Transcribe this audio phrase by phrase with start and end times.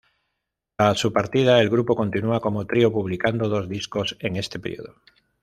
[0.77, 4.95] Tras su partida, el grupo continúa como trío, publicando dos discos en este periodo.